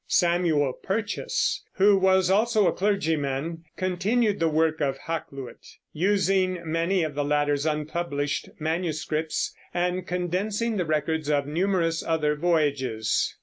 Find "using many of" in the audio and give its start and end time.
5.93-7.13